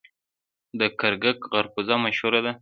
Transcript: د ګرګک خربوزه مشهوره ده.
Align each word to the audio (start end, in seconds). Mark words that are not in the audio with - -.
د 0.79 0.81
ګرګک 0.99 1.39
خربوزه 1.49 1.95
مشهوره 2.03 2.41
ده. 2.45 2.51